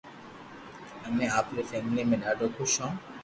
[1.07, 2.75] امي آپري فيملي مي ڌاڌو خوݾ